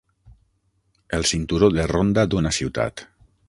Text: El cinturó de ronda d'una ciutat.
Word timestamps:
El 1.17 1.27
cinturó 1.33 1.69
de 1.77 1.85
ronda 1.93 2.27
d'una 2.33 2.53
ciutat. 2.61 3.05